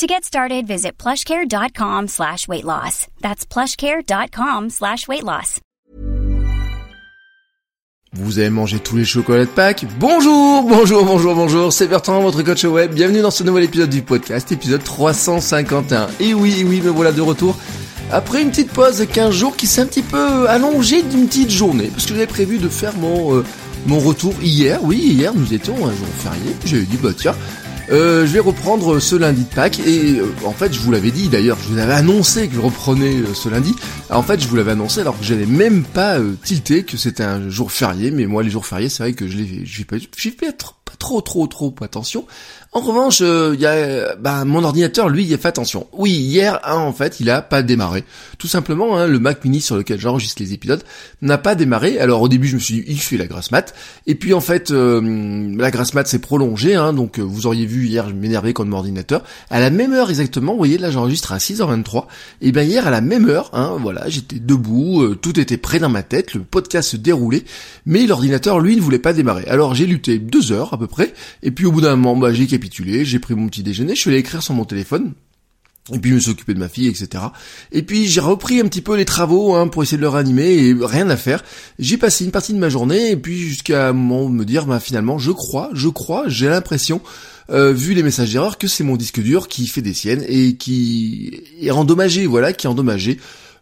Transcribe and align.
To 0.00 0.06
get 0.06 0.24
started, 0.24 0.66
visit 0.66 0.92
plushcare.com 0.96 2.08
slash 2.08 2.48
weight 2.48 2.64
loss. 2.64 3.06
That's 3.20 3.44
plushcare.com 3.44 4.70
slash 4.70 5.06
weight 5.06 5.24
loss. 5.24 5.60
Vous 8.14 8.38
avez 8.38 8.48
mangé 8.48 8.78
tous 8.78 8.96
les 8.96 9.04
chocolats 9.04 9.44
de 9.44 9.50
Pâques? 9.50 9.84
Bonjour, 9.98 10.62
bonjour, 10.62 11.04
bonjour, 11.04 11.34
bonjour, 11.34 11.70
c'est 11.70 11.86
Bertrand, 11.86 12.22
votre 12.22 12.42
coach 12.42 12.64
web. 12.64 12.94
Bienvenue 12.94 13.20
dans 13.20 13.30
ce 13.30 13.44
nouvel 13.44 13.64
épisode 13.64 13.90
du 13.90 14.00
podcast, 14.00 14.50
épisode 14.50 14.82
351. 14.82 16.06
Et 16.18 16.32
oui, 16.32 16.64
oui, 16.66 16.80
me 16.80 16.88
voilà 16.88 17.12
de 17.12 17.20
retour. 17.20 17.58
Après 18.10 18.40
une 18.40 18.48
petite 18.48 18.72
pause 18.72 19.00
de 19.00 19.04
15 19.04 19.34
jours 19.34 19.54
qui 19.54 19.66
s'est 19.66 19.82
un 19.82 19.86
petit 19.86 20.00
peu 20.00 20.48
allongée 20.48 21.02
d'une 21.02 21.26
petite 21.26 21.50
journée, 21.50 21.88
parce 21.88 22.06
que 22.06 22.14
j'avais 22.14 22.26
prévu 22.26 22.56
de 22.56 22.70
faire 22.70 22.96
mon, 22.96 23.36
euh, 23.36 23.44
mon 23.86 23.98
retour 23.98 24.32
hier. 24.40 24.82
Oui, 24.82 24.96
hier 24.96 25.34
nous 25.34 25.52
étions 25.52 25.76
un 25.76 25.92
jour 25.92 26.08
férié. 26.16 26.56
J'ai 26.64 26.80
dit, 26.84 26.96
bah 26.96 27.10
tiens, 27.14 27.34
euh, 27.90 28.24
je 28.24 28.32
vais 28.32 28.38
reprendre 28.38 29.00
ce 29.00 29.16
lundi 29.16 29.42
de 29.42 29.52
Pâques 29.52 29.80
et 29.80 30.20
euh, 30.20 30.32
en 30.44 30.52
fait 30.52 30.72
je 30.72 30.78
vous 30.78 30.92
l'avais 30.92 31.10
dit 31.10 31.28
d'ailleurs, 31.28 31.58
je 31.60 31.72
vous 31.72 31.78
avais 31.78 31.94
annoncé 31.94 32.46
que 32.46 32.54
je 32.54 32.60
reprenais 32.60 33.16
euh, 33.16 33.34
ce 33.34 33.48
lundi. 33.48 33.74
en 34.10 34.22
fait 34.22 34.40
je 34.40 34.46
vous 34.46 34.54
l'avais 34.54 34.72
annoncé 34.72 35.00
alors 35.00 35.18
que 35.18 35.24
j'avais 35.24 35.46
même 35.46 35.82
pas 35.82 36.18
tilté 36.44 36.84
que 36.84 36.96
c'était 36.96 37.24
un 37.24 37.48
jour 37.50 37.72
férié, 37.72 38.12
mais 38.12 38.26
moi 38.26 38.44
les 38.44 38.50
jours 38.50 38.64
fériés 38.64 38.88
c'est 38.88 39.02
vrai 39.02 39.12
que 39.12 39.26
je 39.26 39.36
l'ai, 39.38 39.66
je 39.66 39.82
pas, 39.82 39.96
fais 40.16 40.30
pas 40.30 40.52
trop 40.98 41.20
trop 41.20 41.46
trop 41.48 41.74
attention. 41.80 42.26
En 42.72 42.78
revanche, 42.78 43.18
euh, 43.20 43.56
y 43.58 43.66
a 43.66 44.14
bah, 44.14 44.44
mon 44.44 44.62
ordinateur, 44.62 45.08
lui, 45.08 45.24
il 45.24 45.34
a 45.34 45.38
fait 45.38 45.48
attention. 45.48 45.88
Oui, 45.92 46.12
hier, 46.12 46.60
hein, 46.62 46.76
en 46.76 46.92
fait, 46.92 47.18
il 47.18 47.28
a 47.28 47.42
pas 47.42 47.64
démarré. 47.64 48.04
Tout 48.38 48.46
simplement, 48.46 48.96
hein, 48.96 49.08
le 49.08 49.18
Mac 49.18 49.44
Mini 49.44 49.60
sur 49.60 49.76
lequel 49.76 49.98
j'enregistre 49.98 50.40
les 50.40 50.52
épisodes 50.52 50.84
n'a 51.20 51.36
pas 51.36 51.56
démarré. 51.56 51.98
Alors 51.98 52.22
au 52.22 52.28
début, 52.28 52.46
je 52.46 52.54
me 52.54 52.60
suis 52.60 52.74
dit, 52.76 52.84
il 52.86 53.00
fait 53.00 53.16
la 53.16 53.26
grasse 53.26 53.50
mat. 53.50 53.74
Et 54.06 54.14
puis 54.14 54.34
en 54.34 54.40
fait, 54.40 54.70
euh, 54.70 55.52
la 55.58 55.72
grasse 55.72 55.94
mat 55.94 56.06
s'est 56.06 56.20
prolongée. 56.20 56.76
Hein, 56.76 56.92
donc 56.92 57.18
euh, 57.18 57.22
vous 57.22 57.48
auriez 57.48 57.66
vu 57.66 57.88
hier, 57.88 58.08
je 58.08 58.14
m'énervais 58.14 58.52
contre 58.52 58.70
mon 58.70 58.76
ordinateur. 58.76 59.24
À 59.50 59.58
la 59.58 59.70
même 59.70 59.92
heure 59.92 60.08
exactement, 60.08 60.52
vous 60.52 60.58
voyez, 60.58 60.78
là 60.78 60.92
j'enregistre 60.92 61.32
à 61.32 61.38
6h23. 61.38 62.04
Et 62.40 62.52
bien 62.52 62.62
hier, 62.62 62.86
à 62.86 62.90
la 62.90 63.00
même 63.00 63.28
heure, 63.28 63.50
hein, 63.52 63.78
voilà, 63.80 64.08
j'étais 64.08 64.38
debout, 64.38 65.16
tout 65.16 65.40
était 65.40 65.56
prêt 65.56 65.80
dans 65.80 65.88
ma 65.88 66.04
tête, 66.04 66.34
le 66.34 66.42
podcast 66.42 66.90
se 66.90 66.96
déroulait, 66.96 67.42
mais 67.84 68.06
l'ordinateur, 68.06 68.60
lui, 68.60 68.76
ne 68.76 68.80
voulait 68.80 69.00
pas 69.00 69.12
démarrer. 69.12 69.46
Alors 69.48 69.74
j'ai 69.74 69.86
lutté 69.86 70.20
deux 70.20 70.52
heures 70.52 70.72
à 70.72 70.78
peu 70.78 70.86
près. 70.86 71.14
Et 71.42 71.50
puis 71.50 71.66
au 71.66 71.72
bout 71.72 71.80
d'un 71.80 71.96
moment, 71.96 72.16
bah, 72.16 72.32
j'ai 72.32 72.46
j'ai 73.04 73.18
pris 73.18 73.34
mon 73.34 73.48
petit 73.48 73.62
déjeuner, 73.62 73.94
je 73.94 74.00
suis 74.00 74.10
allé 74.10 74.24
sur 74.40 74.54
mon 74.54 74.64
téléphone. 74.64 75.14
Et 75.92 75.98
puis 75.98 76.10
je 76.10 76.14
me 76.14 76.20
suis 76.20 76.30
occupé 76.30 76.54
de 76.54 76.58
ma 76.58 76.68
fille, 76.68 76.86
etc. 76.86 77.24
Et 77.72 77.82
puis 77.82 78.06
j'ai 78.06 78.20
repris 78.20 78.60
un 78.60 78.68
petit 78.68 78.82
peu 78.82 78.96
les 78.96 79.04
travaux 79.04 79.54
hein, 79.54 79.66
pour 79.66 79.82
essayer 79.82 79.96
de 79.96 80.02
le 80.02 80.08
ranimer 80.08 80.52
et 80.52 80.76
rien 80.80 81.08
à 81.10 81.16
faire. 81.16 81.42
J'ai 81.78 81.96
passé 81.96 82.24
une 82.24 82.30
partie 82.30 82.52
de 82.52 82.58
ma 82.58 82.68
journée 82.68 83.10
et 83.10 83.16
puis 83.16 83.38
jusqu'à 83.38 83.88
un 83.88 83.92
moment 83.92 84.28
me 84.28 84.44
dire, 84.44 84.66
bah 84.66 84.78
finalement, 84.78 85.18
je 85.18 85.32
crois, 85.32 85.70
je 85.72 85.88
crois, 85.88 86.24
j'ai 86.28 86.48
l'impression, 86.48 87.00
euh, 87.50 87.72
vu 87.72 87.94
les 87.94 88.02
messages 88.02 88.32
d'erreur, 88.32 88.58
que 88.58 88.68
c'est 88.68 88.84
mon 88.84 88.96
disque 88.96 89.20
dur 89.20 89.48
qui 89.48 89.66
fait 89.66 89.82
des 89.82 89.94
siennes 89.94 90.24
et 90.28 90.54
qui 90.54 91.42
est 91.60 91.70
endommagé, 91.70 92.26
voilà, 92.26 92.52
qui 92.52 92.66
est 92.66 92.70
endommagé. 92.70 93.18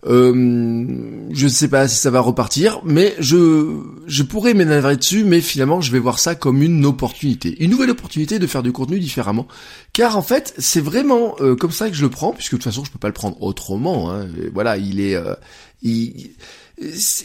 Euh, 0.07 1.27
je 1.33 1.45
ne 1.45 1.49
sais 1.49 1.67
pas 1.67 1.89
si 1.89 1.97
ça 1.97 2.11
va 2.11 2.21
repartir, 2.21 2.81
mais 2.85 3.17
je 3.19 3.81
je 4.07 4.23
pourrais 4.23 4.55
m'énerver 4.55 4.97
dessus, 4.97 5.25
mais 5.25 5.41
finalement 5.41 5.81
je 5.81 5.91
vais 5.91 5.99
voir 5.99 6.21
ça 6.21 6.37
comme 6.37 6.63
une 6.63 6.87
opportunité, 6.87 7.57
une 7.63 7.71
nouvelle 7.73 7.91
opportunité 7.91 8.39
de 8.39 8.47
faire 8.47 8.63
du 8.63 8.71
contenu 8.71 9.01
différemment, 9.01 9.49
car 9.93 10.17
en 10.17 10.23
fait 10.23 10.55
c'est 10.59 10.81
vraiment 10.81 11.35
euh, 11.41 11.57
comme 11.57 11.73
ça 11.73 11.89
que 11.91 11.97
je 11.97 12.03
le 12.03 12.11
prends, 12.11 12.33
puisque 12.33 12.53
de 12.53 12.57
toute 12.59 12.65
façon 12.65 12.85
je 12.85 12.93
peux 12.93 12.99
pas 12.99 13.09
le 13.09 13.15
prendre 13.15 13.43
autrement. 13.43 14.13
Hein. 14.13 14.29
voilà, 14.55 14.77
il 14.77 15.01
est, 15.01 15.17
euh, 15.17 15.35
il, 15.83 16.31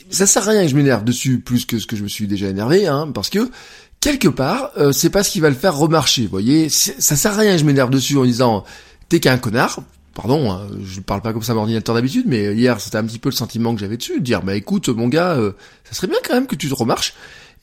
ça 0.09 0.25
sert 0.25 0.47
à 0.49 0.51
rien 0.51 0.63
que 0.63 0.69
je 0.69 0.75
m'énerve 0.75 1.03
dessus 1.03 1.39
plus 1.39 1.65
que 1.65 1.77
ce 1.77 1.85
que 1.85 1.95
je 1.95 2.01
me 2.01 2.07
suis 2.07 2.25
déjà 2.25 2.47
énervé, 2.47 2.87
hein, 2.87 3.11
parce 3.13 3.29
que 3.29 3.51
quelque 3.99 4.29
part 4.29 4.71
c'est 4.91 5.11
pas 5.11 5.23
ce 5.23 5.29
qui 5.29 5.39
va 5.39 5.49
le 5.49 5.55
faire 5.55 5.77
remarcher. 5.77 6.23
Vous 6.23 6.29
voyez, 6.29 6.69
ça 6.69 7.15
sert 7.15 7.33
à 7.33 7.37
rien 7.37 7.53
que 7.53 7.59
je 7.59 7.65
m'énerve 7.65 7.91
dessus 7.91 8.17
en 8.17 8.25
disant 8.25 8.63
t'es 9.09 9.19
qu'un 9.19 9.37
connard 9.37 9.83
pardon, 10.13 10.51
hein, 10.51 10.67
je 10.83 10.99
parle 10.99 11.21
pas 11.21 11.33
comme 11.33 11.41
ça 11.41 11.53
à 11.53 11.55
mon 11.55 11.61
ordinateur 11.61 11.95
d'habitude, 11.95 12.25
mais 12.27 12.53
hier 12.55 12.79
c'était 12.79 12.97
un 12.97 13.05
petit 13.05 13.19
peu 13.19 13.29
le 13.29 13.35
sentiment 13.35 13.73
que 13.73 13.79
j'avais 13.79 13.97
dessus, 13.97 14.19
de 14.19 14.23
dire 14.23 14.41
bah 14.41 14.55
écoute 14.55 14.89
mon 14.89 15.07
gars, 15.07 15.33
euh, 15.33 15.53
ça 15.83 15.93
serait 15.93 16.07
bien 16.07 16.19
quand 16.25 16.33
même 16.33 16.47
que 16.47 16.55
tu 16.55 16.69
te 16.69 16.73
remarches. 16.73 17.13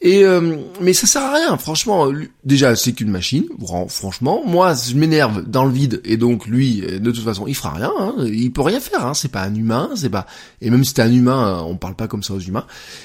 Et 0.02 0.24
euh, 0.24 0.56
mais 0.80 0.94
ça 0.94 1.06
sert 1.06 1.22
à 1.22 1.34
rien, 1.34 1.56
franchement. 1.58 2.10
Déjà, 2.42 2.74
c'est 2.74 2.92
qu'une 2.92 3.10
machine. 3.10 3.44
Franchement, 3.88 4.42
moi, 4.46 4.74
je 4.74 4.94
m'énerve 4.94 5.42
dans 5.46 5.66
le 5.66 5.72
vide, 5.72 6.00
et 6.04 6.16
donc 6.16 6.46
lui, 6.46 6.82
euh, 6.82 6.98
de 6.98 7.10
toute 7.10 7.22
façon, 7.22 7.46
il 7.46 7.54
fera 7.54 7.74
rien. 7.74 7.92
Hein, 7.98 8.14
il 8.24 8.50
peut 8.50 8.62
rien 8.62 8.80
faire. 8.80 9.04
Hein, 9.04 9.12
c'est 9.12 9.30
pas 9.30 9.42
un 9.42 9.54
humain, 9.54 9.90
c'est 9.96 10.08
pas. 10.08 10.26
Et 10.62 10.70
même 10.70 10.84
si 10.84 10.94
c'est 10.94 11.02
un 11.02 11.12
humain, 11.12 11.62
on 11.66 11.76
parle 11.76 11.96
pas 11.96 12.08
comme 12.08 12.22
ça 12.22 12.32
aux 12.32 12.40
humains. 12.40 12.64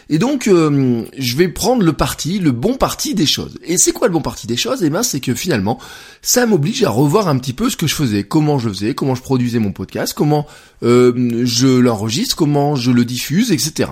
Et 0.09 0.19
donc, 0.19 0.47
euh, 0.47 1.03
je 1.17 1.35
vais 1.35 1.49
prendre 1.49 1.83
le 1.83 1.91
parti, 1.91 2.39
le 2.39 2.51
bon 2.53 2.75
parti 2.75 3.13
des 3.13 3.25
choses. 3.25 3.57
Et 3.65 3.77
c'est 3.77 3.91
quoi 3.91 4.07
le 4.07 4.13
bon 4.13 4.21
parti 4.21 4.47
des 4.47 4.57
choses? 4.57 4.81
Eh 4.81 4.89
ben, 4.89 5.03
c'est 5.03 5.19
que 5.19 5.35
finalement, 5.35 5.79
ça 6.21 6.45
m'oblige 6.45 6.83
à 6.83 6.89
revoir 6.89 7.27
un 7.27 7.37
petit 7.37 7.53
peu 7.53 7.69
ce 7.69 7.75
que 7.75 7.87
je 7.87 7.95
faisais, 7.95 8.23
comment 8.23 8.57
je 8.57 8.69
faisais, 8.69 8.95
comment 8.95 9.15
je 9.15 9.21
produisais 9.21 9.59
mon 9.59 9.73
podcast, 9.73 10.13
comment 10.13 10.47
je 10.81 11.79
l'enregistre, 11.79 12.35
comment 12.35 12.75
je 12.75 12.91
le 12.91 13.03
diffuse, 13.03 13.51
etc. 13.51 13.89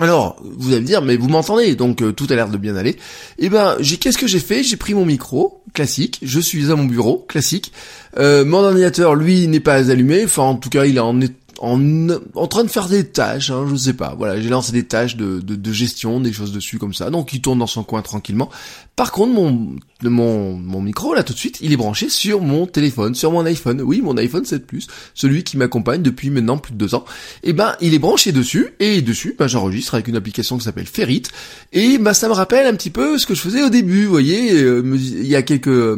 Alors, 0.00 0.36
vous 0.42 0.72
allez 0.72 0.80
me 0.80 0.86
dire, 0.86 1.02
mais 1.02 1.16
vous 1.16 1.28
m'entendez, 1.28 1.76
donc 1.76 2.02
euh, 2.02 2.10
tout 2.10 2.26
a 2.30 2.34
l'air 2.34 2.48
de 2.48 2.56
bien 2.56 2.74
aller. 2.74 2.96
Eh 3.38 3.48
ben, 3.48 3.76
j'ai 3.78 3.96
qu'est-ce 3.96 4.18
que 4.18 4.26
j'ai 4.26 4.40
fait? 4.40 4.64
J'ai 4.64 4.76
pris 4.76 4.92
mon 4.92 5.04
micro, 5.04 5.62
classique, 5.72 6.18
je 6.22 6.40
suis 6.40 6.72
à 6.72 6.76
mon 6.76 6.84
bureau, 6.84 7.24
classique. 7.28 7.72
Euh, 8.18 8.44
mon 8.44 8.58
ordinateur, 8.58 9.14
lui, 9.14 9.46
n'est 9.46 9.60
pas 9.60 9.90
allumé, 9.90 10.24
enfin 10.24 10.42
en 10.42 10.56
tout 10.56 10.68
cas, 10.68 10.84
il 10.84 10.96
est 10.96 11.00
en, 11.00 11.20
en, 11.60 12.08
en 12.34 12.46
train 12.46 12.64
de 12.64 12.68
faire 12.68 12.88
des 12.88 13.04
tâches, 13.04 13.50
hein, 13.50 13.66
je 13.70 13.76
sais 13.76 13.94
pas. 13.94 14.14
Voilà, 14.16 14.40
j'ai 14.40 14.48
lancé 14.48 14.72
des 14.72 14.84
tâches 14.84 15.16
de, 15.16 15.40
de, 15.40 15.54
de, 15.54 15.72
gestion, 15.72 16.20
des 16.20 16.32
choses 16.32 16.52
dessus 16.52 16.78
comme 16.78 16.94
ça. 16.94 17.10
Donc 17.10 17.32
il 17.32 17.40
tourne 17.40 17.58
dans 17.58 17.66
son 17.66 17.84
coin 17.84 18.02
tranquillement. 18.02 18.50
Par 18.96 19.10
contre, 19.10 19.32
mon, 19.32 19.76
mon, 20.02 20.56
mon 20.56 20.80
micro, 20.80 21.14
là, 21.14 21.24
tout 21.24 21.32
de 21.32 21.38
suite, 21.38 21.58
il 21.60 21.72
est 21.72 21.76
branché 21.76 22.08
sur 22.08 22.40
mon 22.40 22.66
téléphone, 22.66 23.14
sur 23.14 23.32
mon 23.32 23.44
iPhone. 23.44 23.82
Oui, 23.82 24.00
mon 24.00 24.16
iPhone 24.16 24.44
7 24.44 24.66
Plus, 24.66 24.86
celui 25.14 25.42
qui 25.42 25.56
m'accompagne 25.56 26.02
depuis 26.02 26.30
maintenant 26.30 26.58
plus 26.58 26.72
de 26.72 26.78
deux 26.78 26.94
ans. 26.94 27.04
Et 27.42 27.50
eh 27.50 27.52
ben, 27.52 27.74
il 27.80 27.92
est 27.92 27.98
branché 27.98 28.30
dessus, 28.30 28.68
et 28.78 29.02
dessus, 29.02 29.34
ben, 29.36 29.48
j'enregistre 29.48 29.94
avec 29.94 30.06
une 30.06 30.16
application 30.16 30.58
qui 30.58 30.64
s'appelle 30.64 30.86
Ferrit. 30.86 31.24
Et 31.72 31.98
ben, 31.98 32.14
ça 32.14 32.28
me 32.28 32.34
rappelle 32.34 32.66
un 32.66 32.74
petit 32.74 32.90
peu 32.90 33.18
ce 33.18 33.26
que 33.26 33.34
je 33.34 33.40
faisais 33.40 33.62
au 33.62 33.68
début, 33.68 34.04
vous 34.04 34.10
voyez, 34.10 34.52
euh, 34.52 34.82
il 34.96 35.26
y 35.26 35.34
a 35.34 35.42
quelques 35.42 35.66
euh, 35.68 35.96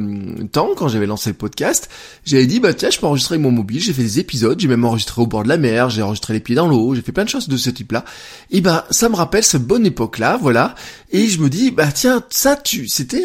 temps, 0.53 0.71
quand 0.77 0.89
j'avais 0.89 1.07
lancé 1.07 1.31
le 1.31 1.37
podcast, 1.37 1.91
j'avais 2.25 2.47
dit, 2.47 2.61
bah 2.61 2.73
tiens, 2.73 2.91
je 2.91 2.99
peux 2.99 3.07
enregistrer 3.07 3.35
avec 3.35 3.45
mon 3.45 3.53
mobile, 3.53 3.81
j'ai 3.81 3.93
fait 3.93 4.03
des 4.03 4.21
épisodes, 4.21 4.59
j'ai 4.59 4.69
même 4.69 4.85
enregistré 4.85 5.21
au 5.21 5.27
bord 5.27 5.45
de 5.47 5.51
la 5.51 5.57
mer, 5.57 5.89
j'ai 5.89 6.03
enregistré 6.03 6.35
les 6.35 6.41
pieds 6.41 6.55
dans 6.55 6.69
l'eau, 6.69 6.95
j'ai 6.95 7.03
fait 7.03 7.13
plein 7.13 7.25
de 7.25 7.29
choses 7.29 7.49
de 7.49 7.57
ce 7.57 7.71
type-là. 7.71 8.05
Et 8.51 8.61
ben, 8.61 8.85
ça 8.91 9.09
me 9.09 9.17
rappelle 9.17 9.43
cette 9.43 9.65
bonne 9.65 9.87
époque-là, 9.87 10.39
voilà. 10.41 10.75
Et 11.11 11.29
je 11.29 11.41
me 11.41 11.49
dis, 11.49 11.71
bah 11.71 11.91
tiens, 11.93 12.23
ça, 12.29 12.57
tu, 12.57 12.89
c'était 12.89 13.25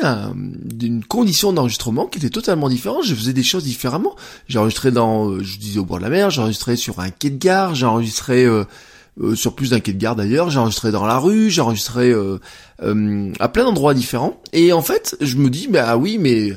une 0.81 1.03
condition 1.03 1.51
d'enregistrement 1.51 2.05
qui 2.05 2.19
était 2.19 2.29
totalement 2.29 2.69
différente. 2.69 3.03
Je 3.03 3.15
faisais 3.15 3.33
des 3.33 3.43
choses 3.43 3.63
différemment. 3.63 4.15
J'ai 4.47 4.59
enregistré 4.59 4.91
dans, 4.91 5.29
euh, 5.29 5.43
je 5.43 5.57
disais 5.57 5.79
au 5.79 5.85
bord 5.85 5.97
de 5.97 6.03
la 6.03 6.09
mer, 6.09 6.29
j'ai 6.29 6.41
enregistré 6.41 6.75
sur 6.75 6.99
un 6.99 7.09
quai 7.09 7.29
de 7.29 7.37
gare, 7.37 7.75
j'ai 7.75 7.85
enregistré 7.85 8.45
euh, 8.45 8.63
euh, 9.21 9.35
sur 9.35 9.55
plus 9.55 9.71
d'un 9.71 9.79
quai 9.79 9.93
de 9.93 9.97
gare 9.97 10.15
d'ailleurs, 10.15 10.49
j'ai 10.49 10.59
enregistré 10.59 10.91
dans 10.91 11.05
la 11.05 11.17
rue, 11.17 11.49
j'ai 11.49 11.61
enregistré 11.61 12.13
à 12.79 13.49
plein 13.49 13.63
d'endroits 13.63 13.93
différents. 13.93 14.41
Et 14.53 14.73
en 14.73 14.81
fait, 14.81 15.17
je 15.21 15.35
me 15.35 15.49
dis, 15.49 15.67
bah 15.67 15.97
oui, 15.97 16.17
mais 16.19 16.53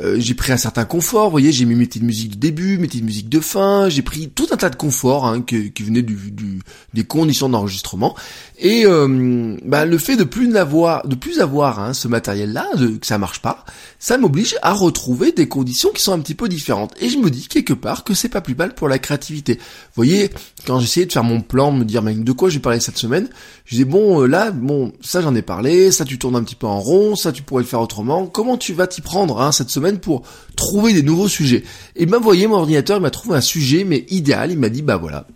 euh, 0.00 0.16
j'ai 0.18 0.34
pris 0.34 0.52
un 0.52 0.56
certain 0.56 0.84
confort, 0.84 1.26
vous 1.26 1.30
voyez, 1.30 1.52
j'ai 1.52 1.64
mis 1.64 1.76
mes 1.76 1.86
petites 1.86 2.02
musiques 2.02 2.32
de 2.32 2.38
début, 2.38 2.78
mes 2.78 2.88
petites 2.88 3.04
musiques 3.04 3.28
de 3.28 3.38
fin, 3.38 3.88
j'ai 3.88 4.02
pris 4.02 4.28
tout 4.28 4.46
un 4.50 4.56
tas 4.56 4.70
de 4.70 4.76
confort 4.76 5.26
hein, 5.26 5.40
qui, 5.42 5.72
qui 5.72 5.82
venait 5.84 6.02
du, 6.02 6.32
du, 6.32 6.60
des 6.94 7.04
conditions 7.04 7.48
d'enregistrement. 7.48 8.16
Et 8.58 8.86
euh, 8.86 9.56
bah, 9.64 9.84
le 9.84 9.98
fait 9.98 10.16
de 10.16 10.24
plus 10.24 10.48
n'avoir, 10.48 11.06
de 11.06 11.14
plus 11.14 11.40
avoir 11.40 11.78
hein, 11.78 11.94
ce 11.94 12.08
matériel-là, 12.08 12.66
que 13.00 13.06
ça 13.06 13.18
marche 13.18 13.40
pas, 13.40 13.64
ça 14.00 14.18
m'oblige 14.18 14.56
à 14.62 14.72
retrouver 14.72 15.30
des 15.30 15.46
conditions 15.46 15.90
qui 15.90 16.02
sont 16.02 16.12
un 16.12 16.18
petit 16.18 16.34
peu 16.34 16.48
différentes. 16.48 16.92
Et 17.00 17.08
je 17.08 17.18
me 17.18 17.30
dis 17.30 17.46
quelque 17.46 17.72
part 17.72 18.02
que 18.02 18.14
c'est 18.14 18.28
pas 18.28 18.40
plus 18.40 18.56
mal 18.56 18.74
pour 18.74 18.88
la 18.88 18.98
créativité. 18.98 19.54
Vous 19.54 19.94
voyez, 19.94 20.30
quand 20.66 20.80
j'essayais 20.80 21.06
de 21.06 21.12
faire 21.12 21.24
mon 21.24 21.40
plan, 21.40 21.72
de 21.72 21.78
me 21.78 21.84
dire 21.84 22.02
mais 22.02 22.14
de 22.14 22.32
quoi 22.32 22.48
j'ai 22.48 22.58
parlé 22.58 22.80
cette 22.80 22.98
semaine, 22.98 23.28
je 23.64 23.76
disais 23.76 23.84
bon 23.84 24.22
euh, 24.22 24.26
là, 24.26 24.50
bon 24.50 24.92
ça 25.00 25.20
j'en 25.20 25.34
ai 25.34 25.42
parlé, 25.42 25.92
ça 25.92 26.04
tu 26.04 26.18
tournes 26.18 26.36
un 26.36 26.42
petit 26.42 26.56
peu 26.56 26.66
en 26.66 26.80
rond, 26.80 27.14
ça 27.14 27.30
tu 27.30 27.42
pourrais 27.42 27.62
le 27.62 27.68
faire 27.68 27.80
autrement. 27.80 28.26
Comment 28.26 28.56
tu 28.56 28.72
vas 28.72 28.88
t'y 28.88 29.00
prendre 29.00 29.40
hein, 29.40 29.52
cette 29.52 29.70
semaine? 29.70 29.83
Pour 29.92 30.22
trouver 30.56 30.92
des 30.92 31.02
nouveaux 31.02 31.28
sujets. 31.28 31.64
Et 31.96 32.06
ben, 32.06 32.18
voyez, 32.18 32.46
mon 32.46 32.56
ordinateur, 32.56 32.98
il 32.98 33.02
m'a 33.02 33.10
trouvé 33.10 33.36
un 33.36 33.40
sujet, 33.40 33.84
mais 33.84 34.06
idéal. 34.08 34.50
Il 34.50 34.58
m'a 34.58 34.68
dit, 34.68 34.82
bah 34.82 34.96
voilà, 34.96 35.26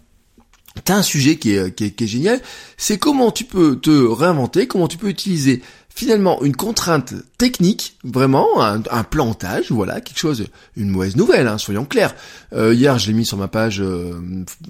T'as 0.85 0.97
un 0.97 1.03
sujet 1.03 1.37
qui 1.37 1.55
est, 1.55 1.75
qui 1.75 1.85
est, 1.85 2.07
génial, 2.07 2.41
c'est 2.77 2.99
comment 2.99 3.31
tu 3.31 3.45
peux 3.45 3.77
te 3.77 3.91
réinventer, 3.91 4.67
comment 4.67 4.89
tu 4.89 4.97
peux 4.97 5.09
utiliser 5.09 5.63
finalement 5.89 6.43
une 6.45 6.55
contrainte 6.55 7.15
technique, 7.39 7.97
vraiment 8.05 8.63
un, 8.63 9.03
plantage, 9.03 9.73
voilà, 9.73 10.01
quelque 10.01 10.19
chose, 10.19 10.47
une 10.77 10.91
mauvaise 10.91 11.17
nouvelle, 11.17 11.49
hein, 11.49 11.59
soyons 11.59 11.85
clairs. 11.85 12.15
Euh, 12.53 12.73
hier, 12.73 12.99
je 13.01 13.09
l'ai 13.09 13.15
mis 13.15 13.27
sur 13.27 13.37
ma 13.37 13.49
page 13.49 13.81
euh, 13.81 14.15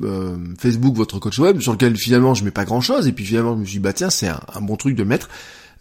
euh, 0.02 0.36
Facebook, 0.58 0.96
votre 0.96 1.18
coach 1.18 1.38
web, 1.38 1.60
sur 1.60 1.72
lequel 1.72 1.96
finalement 1.96 2.32
je 2.32 2.44
mets 2.44 2.50
pas 2.50 2.64
grand 2.64 2.80
chose, 2.80 3.06
et 3.06 3.12
puis 3.12 3.26
finalement 3.26 3.54
je 3.56 3.60
me 3.60 3.64
suis 3.66 3.74
dit 3.74 3.80
bah 3.80 3.92
tiens 3.92 4.08
c'est 4.08 4.28
un, 4.28 4.40
un, 4.54 4.62
bon 4.62 4.76
truc 4.76 4.96
de 4.96 5.04
mettre. 5.04 5.28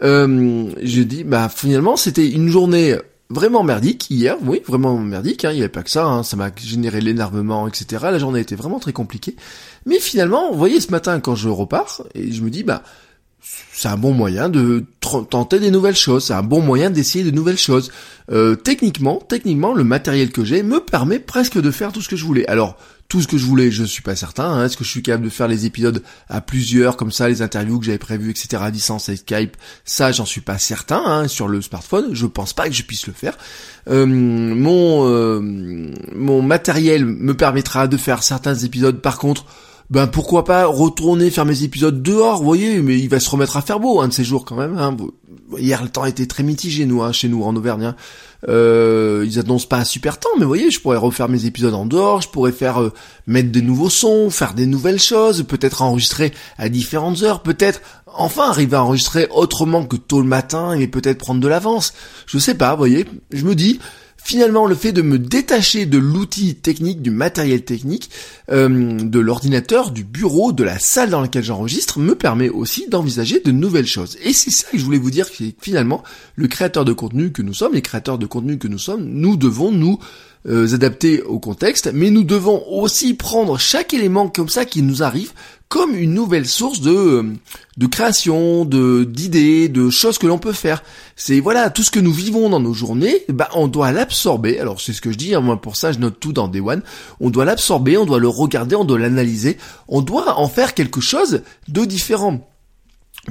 Euh, 0.03 0.69
j'ai 0.81 1.05
dit 1.05 1.23
bah 1.23 1.47
finalement 1.47 1.95
c'était 1.95 2.29
une 2.29 2.49
journée 2.49 2.97
vraiment 3.29 3.63
merdique 3.63 4.09
hier, 4.09 4.37
oui, 4.41 4.61
vraiment 4.67 4.97
merdique, 4.97 5.45
hein, 5.45 5.51
il 5.51 5.55
n'y 5.55 5.61
avait 5.61 5.69
pas 5.69 5.83
que 5.83 5.89
ça, 5.89 6.05
hein, 6.05 6.23
ça 6.23 6.37
m'a 6.37 6.51
généré 6.55 7.01
l'énervement, 7.01 7.67
etc. 7.67 8.05
La 8.11 8.19
journée 8.19 8.39
était 8.39 8.55
vraiment 8.55 8.79
très 8.79 8.93
compliquée. 8.93 9.35
Mais 9.85 9.99
finalement, 9.99 10.51
vous 10.51 10.57
voyez, 10.57 10.79
ce 10.79 10.91
matin, 10.91 11.19
quand 11.19 11.35
je 11.35 11.49
repars, 11.49 12.03
et 12.15 12.31
je 12.31 12.41
me 12.41 12.49
dis, 12.49 12.63
bah, 12.63 12.83
c'est 13.77 13.89
un 13.89 13.97
bon 13.97 14.11
moyen 14.11 14.49
de 14.49 14.85
tenter 15.29 15.59
des 15.59 15.69
nouvelles 15.69 15.95
choses, 15.95 16.25
c'est 16.25 16.33
un 16.33 16.41
bon 16.41 16.61
moyen 16.61 16.89
d'essayer 16.89 17.23
de 17.23 17.31
nouvelles 17.31 17.59
choses. 17.59 17.91
Euh, 18.31 18.55
techniquement, 18.55 19.21
techniquement, 19.27 19.73
le 19.73 19.83
matériel 19.83 20.31
que 20.31 20.43
j'ai 20.43 20.63
me 20.63 20.79
permet 20.79 21.19
presque 21.19 21.61
de 21.61 21.69
faire 21.69 21.91
tout 21.91 22.01
ce 22.01 22.09
que 22.09 22.15
je 22.15 22.25
voulais. 22.25 22.47
Alors, 22.47 22.77
tout 23.07 23.21
ce 23.21 23.27
que 23.27 23.37
je 23.37 23.45
voulais, 23.45 23.71
je 23.71 23.83
suis 23.83 24.01
pas 24.01 24.15
certain. 24.15 24.45
Hein. 24.45 24.65
Est-ce 24.65 24.75
que 24.75 24.83
je 24.83 24.89
suis 24.89 25.03
capable 25.03 25.25
de 25.25 25.29
faire 25.29 25.47
les 25.47 25.65
épisodes 25.65 26.03
à 26.27 26.41
plusieurs, 26.41 26.97
comme 26.97 27.11
ça, 27.11 27.29
les 27.29 27.41
interviews 27.41 27.79
que 27.79 27.85
j'avais 27.85 27.97
prévues, 27.97 28.31
etc. 28.31 28.61
à 28.61 28.71
distance 28.71 29.09
avec 29.09 29.21
Skype 29.21 29.55
Ça, 29.85 30.11
j'en 30.11 30.25
suis 30.25 30.41
pas 30.41 30.57
certain. 30.57 31.03
Hein, 31.05 31.27
sur 31.27 31.47
le 31.47 31.61
smartphone, 31.61 32.09
je 32.13 32.25
pense 32.25 32.53
pas 32.53 32.67
que 32.67 32.75
je 32.75 32.83
puisse 32.83 33.07
le 33.07 33.13
faire. 33.13 33.37
Euh, 33.89 34.05
mon 34.05 35.07
euh, 35.07 35.39
mon 36.15 36.41
matériel 36.41 37.05
me 37.05 37.33
permettra 37.33 37.87
de 37.87 37.95
faire 37.95 38.23
certains 38.23 38.55
épisodes. 38.55 38.99
Par 39.01 39.19
contre, 39.19 39.45
ben 39.89 40.07
pourquoi 40.07 40.43
pas 40.43 40.65
retourner 40.65 41.31
faire 41.31 41.45
mes 41.45 41.63
épisodes 41.63 42.01
dehors, 42.03 42.39
vous 42.39 42.45
voyez, 42.45 42.81
mais 42.81 42.99
il 42.99 43.07
va 43.07 43.19
se 43.19 43.29
remettre 43.29 43.55
à 43.55 43.61
faire 43.61 43.79
beau 43.79 44.01
un 44.01 44.09
de 44.09 44.13
ces 44.13 44.25
jours 44.25 44.43
quand 44.43 44.55
même. 44.55 44.77
Hein. 44.77 44.97
Hier 45.57 45.81
le 45.81 45.89
temps 45.89 46.03
était 46.03 46.25
très 46.25 46.43
mitigé 46.43 46.85
nous, 46.85 47.01
hein, 47.01 47.13
chez 47.13 47.29
nous 47.29 47.43
en 47.43 47.55
Auvergne. 47.55 47.85
Hein. 47.85 47.95
Euh, 48.49 49.23
ils 49.25 49.39
annoncent 49.39 49.67
pas 49.67 49.77
un 49.77 49.85
super 49.85 50.19
temps, 50.19 50.29
mais 50.37 50.43
vous 50.43 50.49
voyez, 50.49 50.71
je 50.71 50.81
pourrais 50.81 50.97
refaire 50.97 51.29
mes 51.29 51.45
épisodes 51.45 51.73
en 51.73 51.85
dehors, 51.85 52.21
je 52.21 52.27
pourrais 52.27 52.51
faire 52.51 52.81
euh, 52.81 52.93
mettre 53.27 53.49
des 53.49 53.61
nouveaux 53.61 53.89
sons, 53.89 54.29
faire 54.29 54.53
des 54.53 54.65
nouvelles 54.65 54.99
choses, 54.99 55.43
peut-être 55.43 55.81
enregistrer 55.81 56.33
à 56.57 56.67
différentes 56.67 57.23
heures, 57.23 57.41
peut-être 57.41 57.81
enfin 58.13 58.49
arriver 58.49 58.75
à 58.75 58.83
enregistrer 58.83 59.27
autrement 59.31 59.85
que 59.85 59.95
tôt 59.95 60.21
le 60.21 60.27
matin 60.27 60.73
et 60.73 60.87
peut-être 60.87 61.17
prendre 61.17 61.39
de 61.39 61.47
l'avance. 61.47 61.93
Je 62.25 62.37
sais 62.37 62.55
pas, 62.55 62.71
vous 62.71 62.77
voyez, 62.77 63.05
je 63.31 63.45
me 63.45 63.55
dis 63.55 63.79
finalement 64.27 64.67
le 64.67 64.75
fait 64.75 64.91
de 64.91 65.01
me 65.01 65.17
détacher 65.17 65.85
de 65.85 65.97
l'outil 65.97 66.55
technique, 66.55 67.01
du 67.01 67.11
matériel 67.11 67.63
technique, 67.63 68.09
euh, 68.51 68.97
de 68.99 69.19
l'ordinateur, 69.19 69.89
du 69.89 70.03
bureau, 70.03 70.51
de 70.51 70.65
la 70.65 70.79
salle 70.79 71.11
dans 71.11 71.21
laquelle 71.21 71.45
j'enregistre, 71.45 71.97
me 71.99 72.13
permet 72.13 72.49
aussi 72.49 72.89
d'envisager 72.89 73.39
de 73.39 73.51
nouvelles 73.51 73.87
choses. 73.87 74.17
Et 74.21 74.33
c'est 74.33 74.51
ça 74.51 74.67
que 74.69 74.77
je 74.77 74.83
voulais 74.83 74.97
vous 74.97 75.11
dire, 75.11 75.31
que 75.31 75.45
finalement, 75.61 76.03
le 76.35 76.49
créateur 76.49 76.83
de 76.83 76.91
contenu 76.91 77.31
que 77.31 77.41
nous 77.41 77.53
sommes, 77.53 77.73
les 77.73 77.81
créateurs 77.81 78.17
de 78.17 78.25
contenu 78.25 78.57
que 78.57 78.67
nous 78.67 78.79
sommes, 78.79 79.05
nous 79.05 79.37
devons 79.37 79.71
nous 79.71 79.97
euh, 80.47 80.73
adapter 80.73 81.21
au 81.21 81.39
contexte, 81.39 81.91
mais 81.93 82.09
nous 82.09 82.23
devons 82.23 82.63
aussi 82.69 83.13
prendre 83.13 83.57
chaque 83.57 83.93
élément 83.93 84.29
comme 84.29 84.49
ça 84.49 84.65
qui 84.65 84.81
nous 84.81 85.03
arrive 85.03 85.33
comme 85.69 85.95
une 85.95 86.13
nouvelle 86.13 86.47
source 86.47 86.79
de 86.79 86.91
euh, 86.91 87.23
de 87.75 87.87
création, 87.87 88.63
de 88.63 89.03
d'idées, 89.03 89.67
de 89.67 89.89
choses 89.89 90.17
que 90.17 90.27
l'on 90.27 90.37
peut 90.37 90.53
faire. 90.53 90.83
C'est 91.15 91.39
voilà 91.39 91.69
tout 91.69 91.83
ce 91.83 91.91
que 91.91 91.99
nous 91.99 92.13
vivons 92.13 92.49
dans 92.49 92.59
nos 92.59 92.73
journées, 92.73 93.23
bah 93.29 93.49
on 93.53 93.67
doit 93.67 93.91
l'absorber. 93.91 94.59
Alors 94.59 94.79
c'est 94.79 94.93
ce 94.93 95.01
que 95.01 95.11
je 95.11 95.17
dis, 95.17 95.35
hein, 95.35 95.41
moi 95.41 95.61
pour 95.61 95.75
ça 95.75 95.91
je 95.91 95.99
note 95.99 96.19
tout 96.19 96.33
dans 96.33 96.47
Day 96.47 96.61
One. 96.61 96.81
On 97.19 97.29
doit 97.29 97.45
l'absorber, 97.45 97.97
on 97.97 98.05
doit 98.05 98.19
le 98.19 98.29
regarder, 98.29 98.75
on 98.75 98.85
doit 98.85 98.99
l'analyser, 98.99 99.57
on 99.87 100.01
doit 100.01 100.39
en 100.39 100.47
faire 100.47 100.73
quelque 100.73 101.01
chose 101.01 101.41
de 101.67 101.85
différent. 101.85 102.47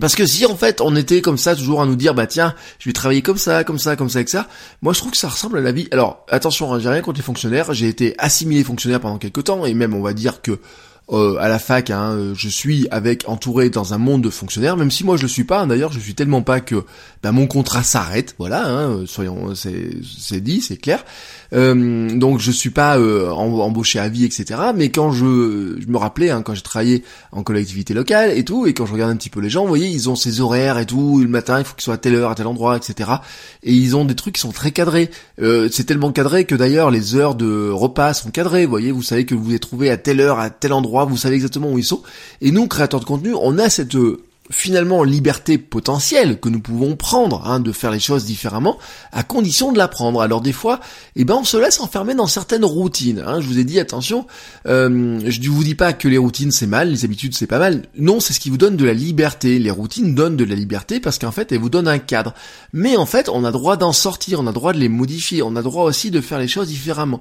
Parce 0.00 0.14
que 0.14 0.26
si 0.26 0.44
en 0.44 0.56
fait 0.56 0.80
on 0.80 0.94
était 0.94 1.22
comme 1.22 1.38
ça 1.38 1.56
toujours 1.56 1.80
à 1.80 1.86
nous 1.86 1.96
dire 1.96 2.14
bah 2.14 2.26
tiens 2.26 2.54
je 2.78 2.88
vais 2.88 2.92
travailler 2.92 3.22
comme 3.22 3.38
ça 3.38 3.64
comme 3.64 3.78
ça 3.78 3.96
comme 3.96 4.10
ça 4.10 4.18
avec 4.18 4.28
ça 4.28 4.46
moi 4.82 4.92
je 4.92 4.98
trouve 4.98 5.12
que 5.12 5.16
ça 5.16 5.28
ressemble 5.28 5.58
à 5.58 5.60
la 5.62 5.72
vie. 5.72 5.88
Alors 5.90 6.24
attention 6.28 6.72
hein, 6.72 6.78
j'ai 6.78 6.88
rien 6.88 7.00
contre 7.00 7.18
les 7.18 7.24
fonctionnaires. 7.24 7.72
J'ai 7.72 7.88
été 7.88 8.14
assimilé 8.18 8.62
fonctionnaire 8.62 9.00
pendant 9.00 9.18
quelques 9.18 9.44
temps 9.44 9.64
et 9.64 9.74
même 9.74 9.94
on 9.94 10.02
va 10.02 10.12
dire 10.12 10.42
que 10.42 10.60
euh, 11.12 11.36
à 11.38 11.48
la 11.48 11.58
fac, 11.58 11.90
hein, 11.90 12.12
euh, 12.12 12.34
je 12.34 12.48
suis 12.48 12.88
avec 12.90 13.28
entouré 13.28 13.70
dans 13.70 13.94
un 13.94 13.98
monde 13.98 14.22
de 14.22 14.30
fonctionnaires, 14.30 14.76
même 14.76 14.90
si 14.90 15.04
moi 15.04 15.16
je 15.16 15.22
le 15.22 15.28
suis 15.28 15.44
pas. 15.44 15.60
Hein, 15.60 15.66
D'ailleurs, 15.68 15.92
je 15.92 16.00
suis 16.00 16.14
tellement 16.14 16.42
pas 16.42 16.60
que 16.60 16.84
bah, 17.26 17.32
mon 17.32 17.48
contrat 17.48 17.82
s'arrête. 17.82 18.36
Voilà, 18.38 18.64
hein, 18.68 18.90
euh, 18.90 19.06
soyons, 19.06 19.52
c'est 19.56 20.40
dit, 20.40 20.60
c'est 20.60 20.76
clair. 20.76 21.04
Euh, 21.52 22.16
donc 22.16 22.38
je 22.38 22.52
suis 22.52 22.70
pas 22.70 22.98
euh, 22.98 23.30
embauché 23.30 23.98
à 23.98 24.08
vie, 24.08 24.24
etc. 24.24 24.60
Mais 24.76 24.90
quand 24.90 25.10
je, 25.10 25.76
je 25.80 25.88
me 25.88 25.96
rappelais, 25.96 26.30
hein, 26.30 26.42
quand 26.42 26.54
j'ai 26.54 26.62
travaillé 26.62 27.02
en 27.32 27.42
collectivité 27.42 27.94
locale 27.94 28.30
et 28.30 28.44
tout, 28.44 28.68
et 28.68 28.74
quand 28.74 28.86
je 28.86 28.92
regarde 28.92 29.10
un 29.10 29.16
petit 29.16 29.30
peu 29.30 29.40
les 29.40 29.50
gens, 29.50 29.62
vous 29.62 29.68
voyez, 29.68 29.88
ils 29.88 30.08
ont 30.08 30.14
ces 30.14 30.40
horaires 30.40 30.78
et 30.78 30.86
tout. 30.86 31.20
Le 31.20 31.26
matin, 31.26 31.58
il 31.58 31.64
faut 31.64 31.74
qu'ils 31.74 31.82
soient 31.82 31.94
à 31.94 31.98
telle 31.98 32.14
heure, 32.14 32.30
à 32.30 32.36
tel 32.36 32.46
endroit, 32.46 32.76
etc. 32.76 33.10
Et 33.64 33.72
ils 33.72 33.96
ont 33.96 34.04
des 34.04 34.14
trucs 34.14 34.36
qui 34.36 34.40
sont 34.40 34.52
très 34.52 34.70
cadrés. 34.70 35.10
c'est 35.38 35.84
tellement 35.84 36.12
cadré 36.12 36.44
que 36.44 36.54
d'ailleurs 36.54 36.92
les 36.92 37.16
heures 37.16 37.34
de 37.34 37.70
repas 37.70 38.14
sont 38.14 38.30
cadrées. 38.30 38.66
Vous 38.66 38.70
voyez, 38.70 38.92
vous 38.92 39.02
savez 39.02 39.26
que 39.26 39.34
vous 39.34 39.42
vous 39.42 39.54
êtes 39.54 39.62
trouvé 39.62 39.90
à 39.90 39.96
telle 39.96 40.20
heure, 40.20 40.38
à 40.38 40.50
tel 40.50 40.72
endroit 40.72 40.95
vous 41.04 41.16
savez 41.16 41.36
exactement 41.36 41.70
où 41.70 41.78
ils 41.78 41.84
sont. 41.84 42.02
Et 42.40 42.50
nous, 42.50 42.66
créateurs 42.66 43.00
de 43.00 43.04
contenu, 43.04 43.34
on 43.34 43.58
a 43.58 43.68
cette 43.68 43.94
euh, 43.96 44.22
finalement 44.50 45.04
liberté 45.04 45.58
potentielle 45.58 46.40
que 46.40 46.48
nous 46.48 46.60
pouvons 46.60 46.96
prendre, 46.96 47.46
hein, 47.46 47.60
de 47.60 47.72
faire 47.72 47.90
les 47.90 48.00
choses 48.00 48.24
différemment, 48.24 48.78
à 49.12 49.22
condition 49.22 49.72
de 49.72 49.78
l'apprendre. 49.78 50.20
Alors 50.20 50.40
des 50.40 50.52
fois, 50.52 50.80
eh 51.16 51.24
ben 51.24 51.34
on 51.34 51.44
se 51.44 51.56
laisse 51.56 51.80
enfermer 51.80 52.14
dans 52.14 52.26
certaines 52.26 52.64
routines. 52.64 53.22
Hein. 53.26 53.40
Je 53.40 53.46
vous 53.46 53.58
ai 53.58 53.64
dit 53.64 53.80
attention, 53.80 54.26
euh, 54.66 55.20
je 55.26 55.50
vous 55.50 55.64
dis 55.64 55.74
pas 55.74 55.92
que 55.92 56.08
les 56.08 56.18
routines 56.18 56.50
c'est 56.50 56.66
mal, 56.66 56.90
les 56.90 57.04
habitudes 57.04 57.34
c'est 57.34 57.46
pas 57.46 57.58
mal. 57.58 57.82
Non, 57.98 58.20
c'est 58.20 58.32
ce 58.32 58.40
qui 58.40 58.50
vous 58.50 58.58
donne 58.58 58.76
de 58.76 58.84
la 58.84 58.94
liberté. 58.94 59.58
Les 59.58 59.70
routines 59.70 60.14
donnent 60.14 60.36
de 60.36 60.44
la 60.44 60.54
liberté 60.54 61.00
parce 61.00 61.18
qu'en 61.18 61.32
fait 61.32 61.52
elles 61.52 61.60
vous 61.60 61.70
donnent 61.70 61.88
un 61.88 61.98
cadre. 61.98 62.34
Mais 62.72 62.96
en 62.96 63.06
fait, 63.06 63.28
on 63.28 63.44
a 63.44 63.50
droit 63.50 63.76
d'en 63.76 63.92
sortir, 63.92 64.40
on 64.40 64.46
a 64.46 64.52
droit 64.52 64.72
de 64.72 64.78
les 64.78 64.88
modifier, 64.88 65.42
on 65.42 65.56
a 65.56 65.62
droit 65.62 65.84
aussi 65.84 66.10
de 66.10 66.20
faire 66.20 66.38
les 66.38 66.48
choses 66.48 66.68
différemment. 66.68 67.20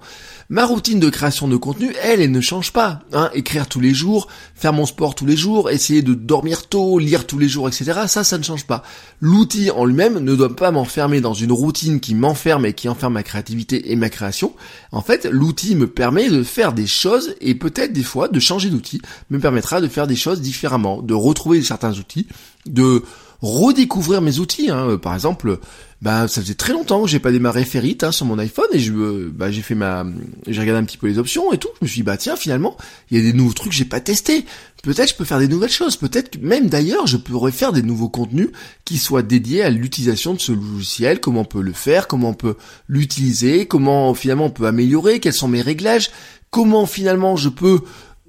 Ma 0.49 0.65
routine 0.65 0.99
de 0.99 1.09
création 1.09 1.47
de 1.47 1.57
contenu, 1.57 1.93
elle, 2.03 2.21
elle 2.21 2.31
ne 2.31 2.41
change 2.41 2.71
pas. 2.71 2.99
Hein. 3.13 3.29
Écrire 3.33 3.67
tous 3.67 3.79
les 3.79 3.93
jours, 3.93 4.27
faire 4.53 4.73
mon 4.73 4.85
sport 4.85 5.15
tous 5.15 5.25
les 5.25 5.37
jours, 5.37 5.69
essayer 5.69 6.01
de 6.01 6.13
dormir 6.13 6.67
tôt, 6.67 6.99
tous 7.23 7.39
les 7.39 7.47
jours, 7.47 7.67
etc. 7.67 8.01
Ça, 8.07 8.23
ça 8.23 8.37
ne 8.37 8.43
change 8.43 8.65
pas. 8.65 8.83
L'outil 9.21 9.71
en 9.71 9.85
lui-même 9.85 10.19
ne 10.19 10.35
doit 10.35 10.55
pas 10.55 10.71
m'enfermer 10.71 11.21
dans 11.21 11.33
une 11.33 11.51
routine 11.51 11.99
qui 11.99 12.15
m'enferme 12.15 12.65
et 12.65 12.73
qui 12.73 12.89
enferme 12.89 13.13
ma 13.13 13.23
créativité 13.23 13.91
et 13.91 13.95
ma 13.95 14.09
création. 14.09 14.53
En 14.91 15.01
fait, 15.01 15.25
l'outil 15.25 15.75
me 15.75 15.87
permet 15.87 16.29
de 16.29 16.43
faire 16.43 16.73
des 16.73 16.87
choses 16.87 17.35
et 17.39 17.55
peut-être 17.55 17.93
des 17.93 18.03
fois 18.03 18.27
de 18.27 18.39
changer 18.39 18.69
d'outil 18.69 19.01
me 19.29 19.39
permettra 19.39 19.79
de 19.79 19.87
faire 19.87 20.07
des 20.07 20.15
choses 20.15 20.41
différemment, 20.41 21.01
de 21.01 21.13
retrouver 21.13 21.61
certains 21.61 21.93
outils, 21.93 22.27
de 22.65 23.03
redécouvrir 23.41 24.21
mes 24.21 24.39
outils. 24.39 24.69
Hein. 24.69 24.97
Par 24.97 25.13
exemple, 25.13 25.59
bah 26.05 26.27
ça 26.27 26.39
faisait 26.39 26.53
très 26.53 26.71
longtemps 26.71 27.01
que 27.01 27.09
j'ai 27.09 27.17
pas 27.17 27.31
démarré 27.31 27.65
Ferrit 27.65 27.97
hein, 28.03 28.11
sur 28.11 28.27
mon 28.27 28.37
iPhone 28.37 28.67
et 28.73 28.79
je 28.79 28.93
euh, 28.93 29.31
bah 29.33 29.49
j'ai 29.49 29.63
fait 29.63 29.73
ma 29.73 30.05
j'ai 30.45 30.61
regardé 30.61 30.79
un 30.79 30.85
petit 30.85 30.99
peu 30.99 31.07
les 31.07 31.17
options 31.17 31.51
et 31.51 31.57
tout. 31.57 31.69
Je 31.81 31.85
me 31.85 31.87
suis 31.87 32.01
dit 32.01 32.03
bah 32.03 32.15
tiens 32.15 32.35
finalement 32.35 32.77
il 33.09 33.17
y 33.17 33.19
a 33.19 33.23
des 33.23 33.35
nouveaux 33.35 33.53
trucs 33.53 33.71
que 33.71 33.75
j'ai 33.75 33.85
pas 33.85 33.99
testé 33.99 34.45
peut-être 34.83 35.09
je 35.09 35.15
peux 35.15 35.25
faire 35.25 35.39
des 35.39 35.47
nouvelles 35.47 35.71
choses. 35.71 35.95
Peut-être 35.95 36.39
même 36.39 36.69
d'ailleurs 36.69 37.07
je 37.07 37.17
pourrais 37.17 37.51
faire 37.51 37.73
des 37.73 37.81
nouveaux 37.81 38.07
contenus 38.07 38.49
qui 38.85 38.99
soient 38.99 39.23
dédiés 39.23 39.63
à 39.63 39.71
l'utilisation 39.71 40.35
de 40.35 40.39
ce 40.39 40.51
logiciel 40.51 41.19
comment 41.19 41.41
on 41.41 41.45
peut 41.45 41.63
le 41.63 41.73
faire 41.73 42.07
comment 42.07 42.29
on 42.29 42.33
peut 42.35 42.55
l'utiliser 42.87 43.65
comment 43.65 44.13
finalement 44.13 44.45
on 44.45 44.51
peut 44.51 44.67
améliorer 44.67 45.19
quels 45.19 45.33
sont 45.33 45.47
mes 45.47 45.63
réglages 45.63 46.11
comment 46.51 46.85
finalement 46.85 47.35
je 47.35 47.49
peux 47.49 47.79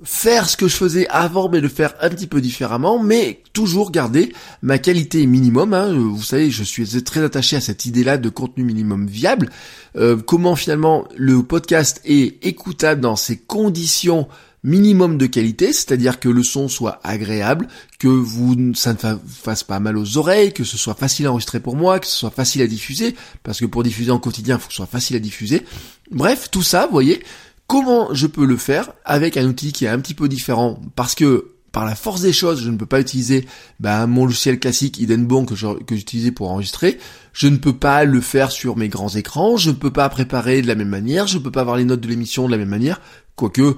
faire 0.02 0.48
ce 0.48 0.56
que 0.56 0.68
je 0.68 0.76
faisais 0.76 1.06
avant, 1.08 1.48
mais 1.48 1.60
le 1.60 1.68
faire 1.68 1.94
un 2.00 2.10
petit 2.10 2.26
peu 2.26 2.40
différemment, 2.40 3.02
mais 3.02 3.42
toujours 3.52 3.90
garder 3.90 4.32
ma 4.62 4.78
qualité 4.78 5.26
minimum. 5.26 5.72
Hein. 5.72 5.92
Vous 5.94 6.22
savez, 6.22 6.50
je 6.50 6.62
suis 6.62 6.86
très 7.02 7.22
attaché 7.22 7.56
à 7.56 7.60
cette 7.60 7.86
idée-là 7.86 8.18
de 8.18 8.28
contenu 8.28 8.64
minimum 8.64 9.06
viable. 9.06 9.50
Euh, 9.96 10.16
comment 10.16 10.56
finalement 10.56 11.08
le 11.16 11.42
podcast 11.42 12.02
est 12.04 12.44
écoutable 12.44 13.00
dans 13.00 13.16
ses 13.16 13.38
conditions 13.38 14.28
minimum 14.66 15.16
de 15.16 15.26
qualité, 15.26 15.72
c'est-à-dire 15.72 16.18
que 16.18 16.28
le 16.28 16.42
son 16.42 16.66
soit 16.68 16.98
agréable, 17.04 17.68
que 18.00 18.08
vous 18.08 18.74
ça 18.74 18.94
ne 18.94 19.16
fasse 19.28 19.62
pas 19.62 19.78
mal 19.78 19.96
aux 19.96 20.18
oreilles, 20.18 20.52
que 20.52 20.64
ce 20.64 20.76
soit 20.76 20.96
facile 20.96 21.26
à 21.26 21.30
enregistrer 21.30 21.60
pour 21.60 21.76
moi, 21.76 22.00
que 22.00 22.06
ce 22.06 22.16
soit 22.16 22.30
facile 22.30 22.62
à 22.62 22.66
diffuser, 22.66 23.14
parce 23.44 23.60
que 23.60 23.66
pour 23.66 23.84
diffuser 23.84 24.10
en 24.10 24.18
quotidien, 24.18 24.56
il 24.56 24.60
faut 24.60 24.66
que 24.66 24.72
ce 24.72 24.78
soit 24.78 24.86
facile 24.86 25.14
à 25.14 25.20
diffuser. 25.20 25.62
Bref, 26.10 26.50
tout 26.50 26.64
ça, 26.64 26.86
vous 26.86 26.92
voyez, 26.92 27.22
Comment 27.66 28.14
je 28.14 28.26
peux 28.26 28.46
le 28.46 28.56
faire 28.56 28.92
avec 29.04 29.36
un 29.36 29.46
outil 29.46 29.72
qui 29.72 29.84
est 29.86 29.88
un 29.88 29.98
petit 29.98 30.14
peu 30.14 30.28
différent? 30.28 30.80
Parce 30.94 31.14
que 31.14 31.52
par 31.72 31.84
la 31.84 31.94
force 31.94 32.22
des 32.22 32.32
choses, 32.32 32.62
je 32.62 32.70
ne 32.70 32.76
peux 32.78 32.86
pas 32.86 33.00
utiliser 33.00 33.46
bah, 33.80 34.06
mon 34.06 34.24
logiciel 34.24 34.58
classique 34.58 34.98
Idenbon 34.98 35.44
que 35.44 35.54
j'utilisais 35.54 36.30
pour 36.30 36.50
enregistrer. 36.50 36.98
Je 37.34 37.48
ne 37.48 37.58
peux 37.58 37.76
pas 37.76 38.04
le 38.04 38.22
faire 38.22 38.50
sur 38.50 38.78
mes 38.78 38.88
grands 38.88 39.10
écrans. 39.10 39.58
Je 39.58 39.68
ne 39.68 39.74
peux 39.74 39.90
pas 39.90 40.08
préparer 40.08 40.62
de 40.62 40.68
la 40.68 40.74
même 40.74 40.88
manière. 40.88 41.26
Je 41.26 41.36
ne 41.36 41.42
peux 41.42 41.50
pas 41.50 41.60
avoir 41.60 41.76
les 41.76 41.84
notes 41.84 42.00
de 42.00 42.08
l'émission 42.08 42.46
de 42.46 42.52
la 42.52 42.56
même 42.56 42.70
manière. 42.70 43.00
Quoique, 43.34 43.76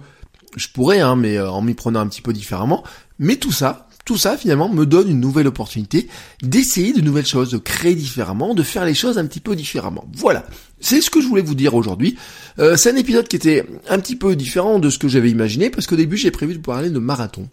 je 0.55 0.69
pourrais, 0.69 1.01
hein, 1.01 1.17
mais 1.17 1.39
euh, 1.39 1.51
en 1.51 1.61
m'y 1.61 1.75
prenant 1.75 1.99
un 1.99 2.07
petit 2.07 2.23
peu 2.23 2.33
différemment. 2.33 2.85
Mais 3.19 3.35
tout 3.35 3.51
ça, 3.51 3.88
tout 4.09 4.17
ça 4.17 4.39
finalement 4.39 4.71
me 4.71 4.87
donne 4.87 5.11
une 5.11 5.21
nouvelle 5.21 5.47
opportunité 5.47 6.09
d'essayer 6.41 6.95
de 6.95 7.03
nouvelles 7.03 7.27
choses, 7.27 7.51
de 7.51 7.59
créer 7.59 7.95
différemment, 7.95 8.55
de 8.55 8.63
faire 8.63 8.87
les 8.87 8.95
choses 8.95 9.19
un 9.19 9.27
petit 9.27 9.39
peu 9.39 9.55
différemment. 9.55 10.09
Voilà, 10.15 10.47
c'est 10.81 11.03
ce 11.03 11.11
que 11.11 11.21
je 11.21 11.27
voulais 11.27 11.43
vous 11.43 11.55
dire 11.55 11.75
aujourd'hui. 11.75 12.17
Euh, 12.59 12.79
c'est 12.79 12.91
un 12.91 12.97
épisode 12.97 13.29
qui 13.29 13.37
était 13.37 13.67
un 13.87 13.99
petit 13.99 14.17
peu 14.17 14.35
différent 14.35 14.79
de 14.79 14.89
ce 14.89 14.99
que 14.99 15.09
j'avais 15.09 15.31
imaginé 15.31 15.69
parce 15.69 15.87
qu'au 15.87 15.97
début 15.97 16.17
j'ai 16.17 16.31
prévu 16.31 16.55
de 16.55 16.59
parler 16.59 16.89
de 16.89 16.99
marathon. 16.99 17.51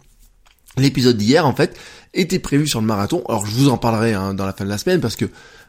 L'épisode 0.78 1.18
d'hier, 1.18 1.46
en 1.46 1.54
fait, 1.54 1.78
était 2.12 2.38
prévu 2.38 2.66
sur 2.66 2.80
le 2.80 2.86
marathon. 2.86 3.22
Alors, 3.28 3.46
je 3.46 3.50
vous 3.50 3.70
en 3.70 3.78
parlerai 3.78 4.12
hein, 4.12 4.34
dans 4.34 4.44
la 4.44 4.52
fin 4.52 4.64
de 4.64 4.68
la 4.68 4.76
semaine 4.76 5.00
parce 5.00 5.16
que, 5.16 5.24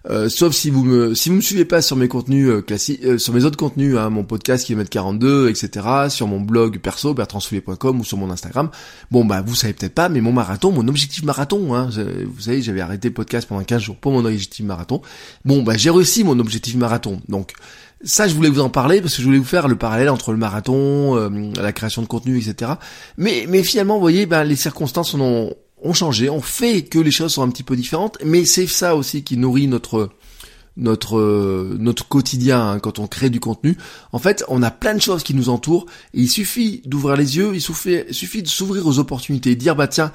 euh, 0.09 0.29
sauf 0.29 0.53
si 0.53 0.69
vous 0.69 0.83
me, 0.83 1.15
si 1.15 1.29
vous 1.29 1.35
me 1.35 1.41
suivez 1.41 1.65
pas 1.65 1.81
sur 1.81 1.95
mes 1.95 2.07
contenus 2.07 2.49
euh, 2.49 2.61
classiques, 2.61 3.03
euh, 3.03 3.17
sur 3.17 3.33
mes 3.33 3.43
autres 3.43 3.57
contenus, 3.57 3.97
hein, 3.97 4.09
mon 4.09 4.23
podcast 4.23 4.65
kilomètre 4.65 4.89
42, 4.89 5.49
etc., 5.49 5.85
sur 6.09 6.27
mon 6.27 6.39
blog 6.39 6.79
perso 6.79 7.13
bertrandsoulier.com 7.13 7.99
ou 7.99 8.03
sur 8.03 8.17
mon 8.17 8.29
Instagram. 8.31 8.69
Bon, 9.11 9.25
bah, 9.25 9.41
vous 9.45 9.55
savez 9.55 9.73
peut-être 9.73 9.93
pas, 9.93 10.09
mais 10.09 10.21
mon 10.21 10.31
marathon, 10.31 10.71
mon 10.71 10.87
objectif 10.87 11.23
marathon, 11.23 11.75
hein, 11.75 11.89
vous 12.25 12.41
savez, 12.41 12.61
j'avais 12.61 12.81
arrêté 12.81 13.09
le 13.09 13.13
podcast 13.13 13.47
pendant 13.47 13.63
15 13.63 13.81
jours 13.81 13.95
pour 13.97 14.11
mon 14.11 14.23
objectif 14.25 14.65
marathon. 14.65 15.01
Bon, 15.45 15.63
bah, 15.63 15.77
j'ai 15.77 15.89
réussi 15.89 16.23
mon 16.23 16.39
objectif 16.39 16.75
marathon. 16.75 17.21
Donc, 17.27 17.53
ça, 18.03 18.27
je 18.27 18.35
voulais 18.35 18.49
vous 18.49 18.59
en 18.59 18.69
parler 18.69 19.01
parce 19.01 19.15
que 19.15 19.21
je 19.21 19.25
voulais 19.25 19.39
vous 19.39 19.43
faire 19.43 19.67
le 19.67 19.75
parallèle 19.75 20.09
entre 20.09 20.31
le 20.31 20.37
marathon, 20.37 21.17
euh, 21.17 21.29
la 21.59 21.73
création 21.73 22.01
de 22.01 22.07
contenu, 22.07 22.37
etc. 22.37 22.73
Mais, 23.17 23.45
mais 23.49 23.63
finalement, 23.63 23.95
vous 23.95 24.01
voyez, 24.01 24.25
ben, 24.25 24.43
les 24.43 24.55
circonstances 24.55 25.13
ont, 25.15 25.53
ont 25.88 25.94
changé, 25.94 26.29
ont 26.29 26.41
fait 26.41 26.84
que 26.84 27.00
les 27.00 27.12
choses 27.12 27.34
sont 27.34 27.44
un 27.44 27.50
petit 27.50 27.63
peu 27.63 27.75
différentes. 27.75 28.17
Mais 28.24 28.46
c'est 28.46 28.67
ça 28.67 28.96
aussi 28.96 29.24
qui 29.24 29.38
nourrit 29.38 29.67
notre 29.67 30.10
notre 30.79 32.08
quotidien 32.08 32.70
hein, 32.70 32.79
quand 32.79 33.00
on 33.00 33.08
crée 33.08 33.32
du 33.32 33.39
contenu. 33.39 33.77
En 34.12 34.20
fait, 34.20 34.44
on 34.48 34.62
a 34.62 34.70
plein 34.70 34.94
de 34.94 35.01
choses 35.01 35.24
qui 35.24 35.34
nous 35.34 35.50
entourent. 35.50 35.88
Et 36.13 36.22
il 36.22 36.29
suffit 36.29 36.84
d'ouvrir 36.86 37.15
les 37.15 37.38
yeux, 37.38 37.51
il 37.56 37.62
suffit, 37.62 38.03
suffit 38.12 38.44
de 38.44 38.48
s'ouvrir 38.48 38.86
aux 38.86 39.00
opportunités, 39.00 39.51
et 39.51 39.56
dire 39.56 39.75
bah 39.75 39.88
tiens 39.88 40.12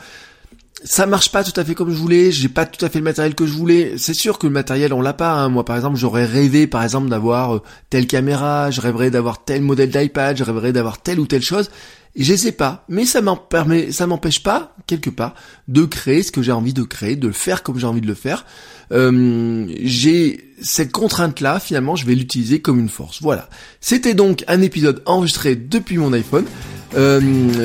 ça 0.85 1.07
marche 1.07 1.31
pas 1.31 1.45
tout 1.45 1.59
à 1.59 1.64
fait 1.64 1.75
comme 1.75 1.91
je 1.91 1.97
voulais, 1.97 2.33
j'ai 2.33 2.49
pas 2.49 2.67
tout 2.67 2.85
à 2.85 2.88
fait 2.88 2.99
le 2.99 3.05
matériel 3.05 3.35
que 3.35 3.47
je 3.47 3.52
voulais. 3.52 3.95
C'est 3.99 4.14
sûr 4.14 4.38
que 4.38 4.47
le 4.47 4.52
matériel 4.52 4.93
on 4.93 5.00
l'a 5.00 5.12
pas. 5.12 5.33
Hein. 5.33 5.49
Moi 5.49 5.64
par 5.64 5.76
exemple 5.76 5.97
j'aurais 5.97 6.25
rêvé 6.25 6.67
par 6.67 6.83
exemple 6.83 7.09
d'avoir 7.09 7.57
euh, 7.57 7.62
telle 7.91 8.07
caméra, 8.07 8.71
je 8.71 8.81
rêverais 8.81 9.11
d'avoir 9.11 9.45
tel 9.45 9.62
modèle 9.62 9.91
d'iPad, 9.91 10.37
je 10.37 10.45
rêverais 10.45 10.73
d'avoir 10.73 11.00
telle 11.00 11.21
ou 11.21 11.26
telle 11.26 11.43
chose. 11.43 11.71
Et 12.14 12.25
je 12.25 12.35
sais 12.35 12.52
pas, 12.52 12.85
mais 12.91 13.07
ça 13.07 13.23
permet, 13.49 13.91
ça 13.91 14.07
m'empêche 14.07 14.43
pas 14.43 14.76
quelque 14.87 15.09
part 15.09 15.35
de 15.69 15.87
créer 15.87 16.23
ce 16.23 16.31
que 16.31 16.43
j'ai 16.43 16.52
envie 16.52 16.75
de 16.75 16.83
créer, 16.83 17.17
de 17.17 17.26
le 17.26 17.33
faire 17.33 17.62
comme 17.62 17.79
j'ai 17.79 17.87
envie 17.87 18.02
de 18.02 18.07
le 18.07 18.14
faire. 18.14 18.45
Euh, 18.93 19.67
j'ai 19.83 20.52
cette 20.61 20.93
contrainte-là, 20.93 21.59
finalement, 21.59 21.97
je 21.97 22.05
vais 22.05 22.14
l'utiliser 22.14 22.61
comme 22.61 22.79
une 22.79 22.91
force. 22.91 23.23
Voilà. 23.23 23.49
C'était 23.81 24.12
donc 24.12 24.45
un 24.47 24.61
épisode 24.61 25.02
enregistré 25.07 25.57
depuis 25.57 25.97
mon 25.97 26.12
iPhone. 26.12 26.45
Euh, 26.94 27.20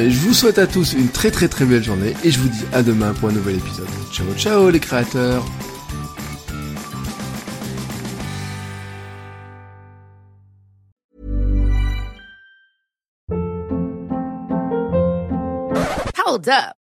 je 0.10 0.18
vous 0.20 0.34
souhaite 0.34 0.58
à 0.58 0.68
tous 0.68 0.94
une 0.94 1.10
très 1.10 1.32
très 1.32 1.48
très 1.48 1.66
belle 1.66 1.84
journée 1.84 2.14
et 2.24 2.32
je 2.32 2.40
vous 2.40 2.48
dis 2.50 2.64
à 2.74 2.84
demain 2.84 3.14
pour 3.14 3.30
un 3.30 3.34
nouvel 3.34 3.58
épisode. 3.58 3.88
Ciao 4.12 4.26
ciao 4.38 4.70
les 4.70 4.80
créateurs 4.80 5.46
Hold 16.26 16.50
up, 16.50 16.76